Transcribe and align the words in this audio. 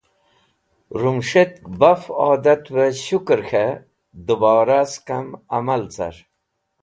Rũmũshetk 0.99 1.53
baf 1.79 2.03
adatvẽ 2.29 2.95
shẽkur 3.03 3.41
k̃hẽ 3.47 3.79
dẽbora 4.25 4.79
skam 4.93 5.27
amal. 5.57 5.83